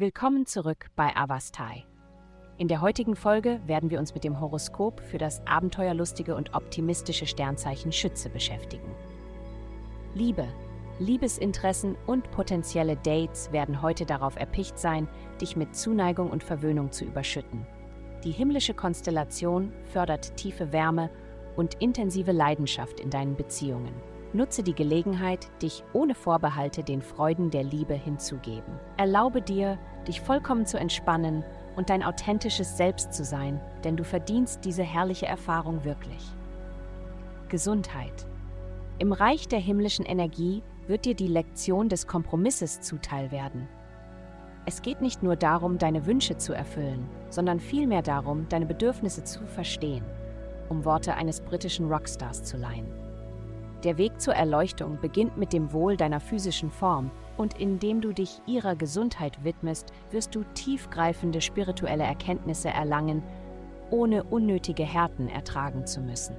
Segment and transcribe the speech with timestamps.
[0.00, 1.84] Willkommen zurück bei Avastai.
[2.56, 7.26] In der heutigen Folge werden wir uns mit dem Horoskop für das abenteuerlustige und optimistische
[7.26, 8.94] Sternzeichen Schütze beschäftigen.
[10.14, 10.48] Liebe,
[11.00, 15.06] Liebesinteressen und potenzielle Dates werden heute darauf erpicht sein,
[15.38, 17.66] dich mit Zuneigung und Verwöhnung zu überschütten.
[18.24, 21.10] Die himmlische Konstellation fördert tiefe Wärme
[21.56, 23.92] und intensive Leidenschaft in deinen Beziehungen.
[24.32, 28.78] Nutze die Gelegenheit, dich ohne Vorbehalte den Freuden der Liebe hinzugeben.
[28.96, 31.44] Erlaube dir, dich vollkommen zu entspannen
[31.74, 36.24] und dein authentisches Selbst zu sein, denn du verdienst diese herrliche Erfahrung wirklich.
[37.48, 38.26] Gesundheit.
[39.00, 43.68] Im Reich der himmlischen Energie wird dir die Lektion des Kompromisses zuteil werden.
[44.64, 49.44] Es geht nicht nur darum, deine Wünsche zu erfüllen, sondern vielmehr darum, deine Bedürfnisse zu
[49.46, 50.04] verstehen,
[50.68, 53.09] um Worte eines britischen Rockstars zu leihen.
[53.84, 58.42] Der Weg zur Erleuchtung beginnt mit dem Wohl deiner physischen Form und indem du dich
[58.46, 63.22] ihrer Gesundheit widmest, wirst du tiefgreifende spirituelle Erkenntnisse erlangen,
[63.90, 66.36] ohne unnötige Härten ertragen zu müssen.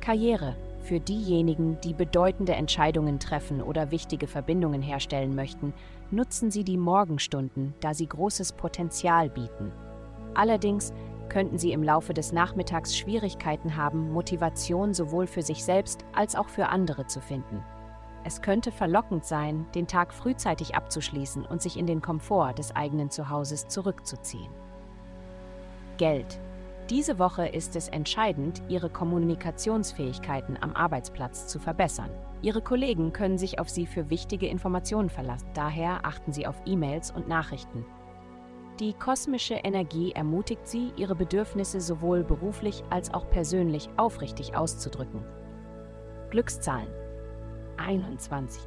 [0.00, 5.74] Karriere für diejenigen, die bedeutende Entscheidungen treffen oder wichtige Verbindungen herstellen möchten,
[6.10, 9.72] nutzen sie die Morgenstunden, da sie großes Potenzial bieten.
[10.34, 10.92] Allerdings
[11.28, 16.48] könnten Sie im Laufe des Nachmittags Schwierigkeiten haben, Motivation sowohl für sich selbst als auch
[16.48, 17.62] für andere zu finden.
[18.24, 23.08] Es könnte verlockend sein, den Tag frühzeitig abzuschließen und sich in den Komfort des eigenen
[23.08, 24.50] Zuhauses zurückzuziehen.
[25.96, 26.40] Geld.
[26.90, 32.10] Diese Woche ist es entscheidend, Ihre Kommunikationsfähigkeiten am Arbeitsplatz zu verbessern.
[32.42, 37.10] Ihre Kollegen können sich auf Sie für wichtige Informationen verlassen, daher achten Sie auf E-Mails
[37.10, 37.84] und Nachrichten.
[38.78, 45.24] Die kosmische Energie ermutigt sie, ihre Bedürfnisse sowohl beruflich als auch persönlich aufrichtig auszudrücken.
[46.30, 46.88] Glückszahlen
[47.78, 48.62] 21.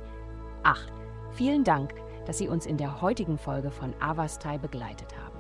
[0.64, 0.92] 8.
[1.32, 1.94] Vielen Dank,
[2.26, 5.38] dass Sie uns in der heutigen Folge von Avastai begleitet haben.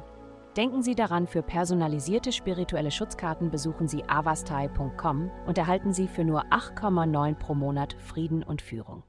[0.55, 6.45] Denken Sie daran, für personalisierte spirituelle Schutzkarten besuchen Sie avastai.com und erhalten Sie für nur
[6.45, 9.03] 8,9 pro Monat Frieden und Führung.